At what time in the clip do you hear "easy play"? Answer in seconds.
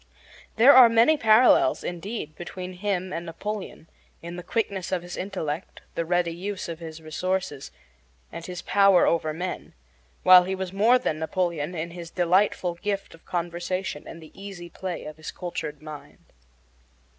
14.33-15.05